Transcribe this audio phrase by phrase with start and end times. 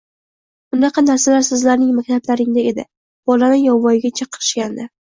[0.77, 2.89] Unaqa narsalar sizlarning maktablaringda edi,
[3.33, 4.93] bolani yovvoyiga chiqarishgandi.